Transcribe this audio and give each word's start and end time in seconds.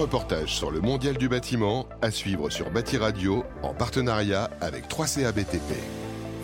reportage 0.00 0.54
sur 0.54 0.70
le 0.70 0.80
mondial 0.80 1.18
du 1.18 1.28
bâtiment 1.28 1.86
à 2.00 2.10
suivre 2.10 2.48
sur 2.48 2.70
Bâti 2.70 2.96
Radio 2.96 3.44
en 3.62 3.74
partenariat 3.74 4.48
avec 4.62 4.88
3CA 4.88 5.30
BTP. 5.30 5.76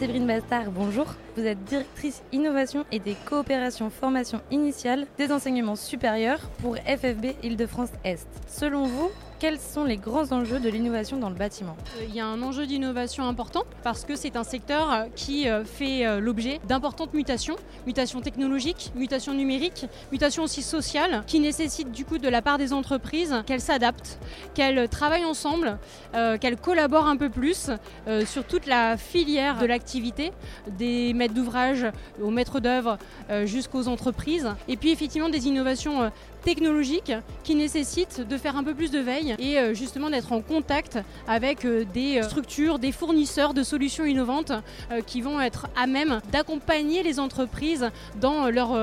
Séverine 0.00 0.26
Bastard, 0.26 0.72
bonjour. 0.72 1.06
Vous 1.36 1.44
êtes 1.44 1.62
directrice 1.62 2.24
innovation 2.32 2.84
et 2.90 2.98
des 2.98 3.14
coopérations 3.14 3.90
formation 3.90 4.40
initiale 4.50 5.06
des 5.18 5.30
enseignements 5.30 5.76
supérieurs 5.76 6.40
pour 6.60 6.76
FFB 6.78 7.26
Île-de-France 7.44 7.90
Est. 8.02 8.26
Selon 8.48 8.86
vous, 8.86 9.12
quels 9.38 9.58
sont 9.58 9.84
les 9.84 9.96
grands 9.96 10.32
enjeux 10.32 10.60
de 10.60 10.68
l'innovation 10.68 11.18
dans 11.18 11.28
le 11.28 11.34
bâtiment? 11.34 11.76
Euh, 11.98 12.04
Il 12.08 12.14
y 12.14 12.20
a 12.20 12.26
un 12.26 12.42
enjeu 12.42 12.66
d'innovation 12.66 13.26
important 13.26 13.64
parce 13.82 14.04
que 14.04 14.16
c'est 14.16 14.36
un 14.36 14.44
secteur 14.44 14.92
euh, 14.92 15.04
qui 15.14 15.48
euh, 15.48 15.64
fait 15.64 16.20
l'objet 16.20 16.60
d'importantes 16.66 17.12
mutations, 17.14 17.56
mutations 17.86 18.20
technologiques, 18.20 18.92
mutations 18.94 19.34
numériques, 19.34 19.86
mutations 20.12 20.44
aussi 20.44 20.62
sociales, 20.62 21.22
qui 21.26 21.40
nécessitent 21.40 21.92
du 21.92 22.04
coup 22.04 22.18
de 22.18 22.28
la 22.28 22.42
part 22.42 22.58
des 22.58 22.72
entreprises 22.72 23.42
qu'elles 23.46 23.60
s'adaptent, 23.60 24.18
qu'elles 24.54 24.88
travaillent 24.88 25.24
ensemble, 25.24 25.78
qu'elles 26.40 26.56
collaborent 26.56 27.06
un 27.06 27.16
peu 27.16 27.28
plus 27.28 27.70
sur 28.26 28.44
toute 28.44 28.66
la 28.66 28.96
filière 28.96 29.58
de 29.58 29.66
l'activité, 29.66 30.32
des 30.68 31.12
maîtres 31.14 31.34
d'ouvrage 31.34 31.86
aux 32.22 32.30
maîtres 32.30 32.60
d'œuvre 32.60 32.98
jusqu'aux 33.44 33.88
entreprises. 33.88 34.48
Et 34.68 34.76
puis 34.76 34.90
effectivement 34.90 35.28
des 35.28 35.46
innovations 35.46 36.10
technologiques 36.44 37.12
qui 37.42 37.54
nécessitent 37.54 38.20
de 38.20 38.36
faire 38.36 38.56
un 38.56 38.62
peu 38.62 38.74
plus 38.74 38.90
de 38.90 39.00
veille 39.00 39.34
et 39.38 39.58
euh, 39.58 39.74
justement 39.74 40.10
d'être 40.10 40.32
en 40.32 40.40
contact 40.40 40.98
avec 41.26 41.64
euh, 41.64 41.84
des 41.92 42.18
euh, 42.18 42.22
structures, 42.22 42.78
des 42.78 42.92
fournisseurs 42.92 43.54
de 43.54 43.62
solutions 43.62 44.04
innovantes 44.04 44.52
qui 45.06 45.22
vont 45.22 45.40
être 45.40 45.66
à 45.76 45.86
même 45.86 46.20
d'accompagner 46.30 47.02
les 47.02 47.18
entreprises 47.18 47.90
dans 48.20 48.50
leur 48.50 48.76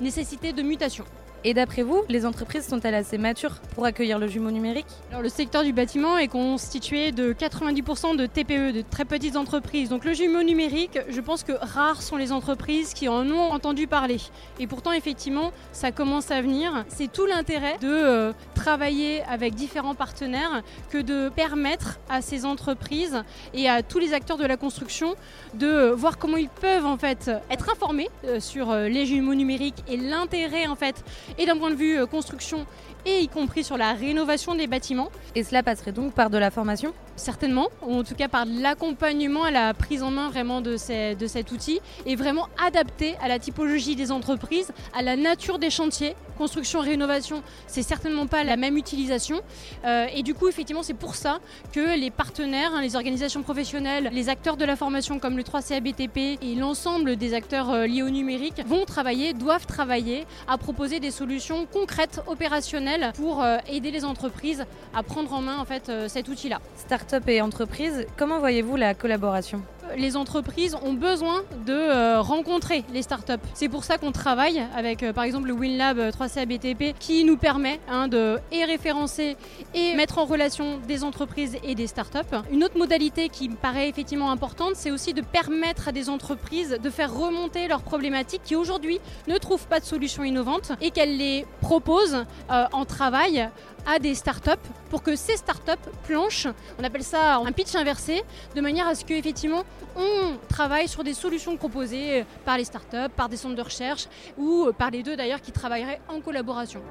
nécessité 0.00 0.52
de 0.52 0.62
mutation. 0.62 1.04
Et 1.46 1.52
d'après 1.52 1.82
vous, 1.82 2.02
les 2.08 2.24
entreprises 2.24 2.66
sont-elles 2.66 2.94
assez 2.94 3.18
matures 3.18 3.56
pour 3.74 3.84
accueillir 3.84 4.18
le 4.18 4.28
jumeau 4.28 4.50
numérique? 4.50 4.86
Alors, 5.10 5.20
Le 5.20 5.28
secteur 5.28 5.62
du 5.62 5.74
bâtiment 5.74 6.16
est 6.16 6.28
constitué 6.28 7.12
de 7.12 7.34
90% 7.34 8.16
de 8.16 8.24
TPE, 8.24 8.72
de 8.72 8.80
très 8.80 9.04
petites 9.04 9.36
entreprises. 9.36 9.90
Donc 9.90 10.06
le 10.06 10.14
jumeau 10.14 10.42
numérique, 10.42 10.98
je 11.06 11.20
pense 11.20 11.42
que 11.42 11.52
rares 11.52 12.00
sont 12.00 12.16
les 12.16 12.32
entreprises 12.32 12.94
qui 12.94 13.08
en 13.08 13.30
ont 13.30 13.52
entendu 13.52 13.86
parler. 13.86 14.16
Et 14.58 14.66
pourtant, 14.66 14.92
effectivement, 14.92 15.52
ça 15.72 15.92
commence 15.92 16.30
à 16.30 16.40
venir. 16.40 16.86
C'est 16.88 17.12
tout 17.12 17.26
l'intérêt 17.26 17.76
de 17.82 17.88
euh, 17.88 18.32
travailler 18.54 19.22
avec 19.24 19.54
différents 19.54 19.94
partenaires 19.94 20.62
que 20.88 20.96
de 20.96 21.28
permettre 21.28 21.98
à 22.08 22.22
ces 22.22 22.46
entreprises 22.46 23.22
et 23.52 23.68
à 23.68 23.82
tous 23.82 23.98
les 23.98 24.14
acteurs 24.14 24.38
de 24.38 24.46
la 24.46 24.56
construction 24.56 25.14
de 25.52 25.66
euh, 25.66 25.94
voir 25.94 26.16
comment 26.16 26.38
ils 26.38 26.48
peuvent 26.48 26.86
en 26.86 26.96
fait 26.96 27.30
être 27.50 27.68
informés 27.68 28.08
euh, 28.24 28.40
sur 28.40 28.74
les 28.74 29.04
jumeaux 29.04 29.34
numériques 29.34 29.84
et 29.88 29.98
l'intérêt 29.98 30.66
en 30.68 30.74
fait 30.74 31.04
et 31.38 31.46
d'un 31.46 31.56
point 31.56 31.70
de 31.70 31.76
vue 31.76 31.98
euh, 31.98 32.06
construction 32.06 32.66
et 33.06 33.20
y 33.20 33.28
compris 33.28 33.64
sur 33.64 33.76
la 33.76 33.92
rénovation 33.92 34.54
des 34.54 34.66
bâtiments. 34.66 35.10
Et 35.34 35.44
cela 35.44 35.62
passerait 35.62 35.92
donc 35.92 36.14
par 36.14 36.30
de 36.30 36.38
la 36.38 36.50
formation? 36.50 36.94
Certainement, 37.16 37.68
ou 37.82 37.94
en 37.94 38.02
tout 38.02 38.14
cas 38.14 38.28
par 38.28 38.44
l'accompagnement 38.46 39.44
à 39.44 39.50
la 39.50 39.74
prise 39.74 40.02
en 40.02 40.10
main 40.10 40.30
vraiment 40.30 40.60
de, 40.60 40.76
de 41.14 41.26
cet 41.26 41.52
outil 41.52 41.80
et 42.06 42.16
vraiment 42.16 42.48
adapté 42.64 43.14
à 43.22 43.28
la 43.28 43.38
typologie 43.38 43.94
des 43.94 44.10
entreprises, 44.10 44.72
à 44.94 45.02
la 45.02 45.16
nature 45.16 45.58
des 45.58 45.70
chantiers. 45.70 46.16
Construction, 46.38 46.80
rénovation, 46.80 47.42
c'est 47.68 47.82
certainement 47.82 48.26
pas 48.26 48.42
la 48.42 48.56
même 48.56 48.76
utilisation. 48.76 49.40
Euh, 49.84 50.06
et 50.12 50.24
du 50.24 50.34
coup, 50.34 50.48
effectivement, 50.48 50.82
c'est 50.82 50.94
pour 50.94 51.14
ça 51.14 51.38
que 51.72 51.96
les 51.96 52.10
partenaires, 52.10 52.72
hein, 52.74 52.80
les 52.80 52.96
organisations 52.96 53.42
professionnelles, 53.42 54.10
les 54.12 54.28
acteurs 54.28 54.56
de 54.56 54.64
la 54.64 54.74
formation 54.74 55.20
comme 55.20 55.36
le 55.36 55.44
3CABTP 55.44 56.38
et 56.42 56.54
l'ensemble 56.56 57.14
des 57.14 57.34
acteurs 57.34 57.70
euh, 57.70 57.86
liés 57.86 58.02
au 58.02 58.10
numérique 58.10 58.62
vont 58.66 58.84
travailler, 58.84 59.32
doivent 59.34 59.66
travailler 59.66 60.26
à 60.48 60.58
proposer 60.58 60.98
des 60.98 61.12
solutions 61.12 61.23
concrètes, 61.72 62.20
opérationnelles 62.26 63.12
pour 63.16 63.42
euh, 63.42 63.58
aider 63.68 63.90
les 63.90 64.04
entreprises 64.04 64.64
à 64.94 65.02
prendre 65.02 65.32
en 65.32 65.40
main 65.40 65.58
en 65.58 65.64
fait 65.64 65.90
cet 66.08 66.28
outil-là. 66.28 66.60
Start-up 66.76 67.28
et 67.28 67.40
entreprise, 67.40 68.06
comment 68.16 68.38
voyez-vous 68.38 68.76
la 68.76 68.94
collaboration? 68.94 69.62
Les 69.96 70.16
entreprises 70.16 70.76
ont 70.82 70.92
besoin 70.92 71.42
de 71.66 71.72
euh, 71.72 72.20
rencontrer 72.20 72.84
les 72.92 73.02
startups. 73.02 73.32
C'est 73.54 73.68
pour 73.68 73.84
ça 73.84 73.98
qu'on 73.98 74.12
travaille 74.12 74.62
avec 74.76 75.02
euh, 75.02 75.12
par 75.12 75.24
exemple 75.24 75.48
le 75.48 75.54
WinLab 75.54 75.98
3C 75.98 76.46
BTP 76.46 76.98
qui 76.98 77.24
nous 77.24 77.36
permet 77.36 77.80
hein, 77.88 78.08
de 78.08 78.38
et 78.52 78.64
référencer 78.64 79.36
et 79.74 79.94
mettre 79.94 80.18
en 80.18 80.24
relation 80.24 80.78
des 80.86 81.04
entreprises 81.04 81.56
et 81.62 81.74
des 81.74 81.86
startups. 81.86 82.18
Une 82.50 82.64
autre 82.64 82.78
modalité 82.78 83.28
qui 83.28 83.48
me 83.48 83.56
paraît 83.56 83.88
effectivement 83.88 84.30
importante, 84.30 84.72
c'est 84.74 84.90
aussi 84.90 85.14
de 85.14 85.22
permettre 85.22 85.88
à 85.88 85.92
des 85.92 86.08
entreprises 86.08 86.78
de 86.82 86.90
faire 86.90 87.14
remonter 87.14 87.68
leurs 87.68 87.82
problématiques 87.82 88.42
qui 88.44 88.56
aujourd'hui 88.56 89.00
ne 89.28 89.38
trouvent 89.38 89.66
pas 89.66 89.80
de 89.80 89.84
solution 89.84 90.24
innovante 90.24 90.72
et 90.80 90.90
qu'elles 90.90 91.16
les 91.16 91.46
proposent 91.60 92.24
euh, 92.50 92.64
en 92.72 92.84
travail 92.84 93.48
à 93.86 93.98
des 93.98 94.14
startups 94.14 94.50
pour 94.90 95.02
que 95.02 95.16
ces 95.16 95.36
startups 95.36 95.72
planchent, 96.06 96.48
on 96.78 96.84
appelle 96.84 97.04
ça 97.04 97.36
un 97.36 97.52
pitch 97.52 97.74
inversé, 97.74 98.22
de 98.54 98.60
manière 98.60 98.86
à 98.86 98.94
ce 98.94 99.04
qu'effectivement 99.04 99.64
on 99.96 100.36
travaille 100.48 100.88
sur 100.88 101.04
des 101.04 101.14
solutions 101.14 101.56
proposées 101.56 102.24
par 102.44 102.56
les 102.56 102.64
startups, 102.64 103.10
par 103.16 103.28
des 103.28 103.36
centres 103.36 103.56
de 103.56 103.62
recherche 103.62 104.06
ou 104.36 104.70
par 104.76 104.90
les 104.90 105.02
deux 105.02 105.16
d'ailleurs 105.16 105.40
qui 105.40 105.52
travailleraient 105.52 106.00
en 106.08 106.20
collaboration. 106.20 106.82